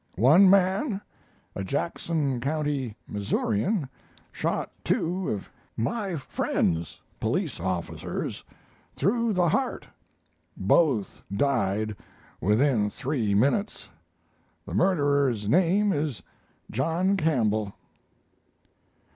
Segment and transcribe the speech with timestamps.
[0.15, 0.99] One man,
[1.55, 3.87] a Jackson County Missourian,
[4.31, 8.43] shot two of my friends (police officers)
[8.95, 9.85] through the heart
[10.57, 11.95] both died
[12.39, 13.89] within three minutes.
[14.65, 16.23] The murderer's name is
[16.71, 17.75] John Campbell.